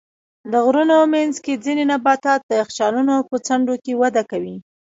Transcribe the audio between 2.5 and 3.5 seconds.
یخچالونو په